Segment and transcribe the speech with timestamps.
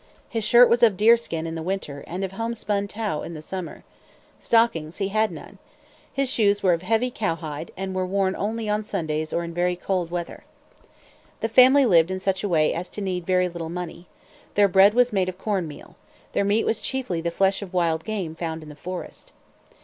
[0.27, 3.83] His shirt was of deerskin in the winter, and of homespun tow in the summer.
[4.39, 5.59] Stockings he had none.
[6.11, 9.75] His shoes were of heavy cowhide, and were worn only on Sundays or in very
[9.75, 10.43] cold weather.
[11.41, 14.07] The family lived in such a way as to need very little money.
[14.55, 15.95] Their bread was made of corn meal.
[16.31, 19.33] Their meat was chiefly the flesh of wild game found in the forest.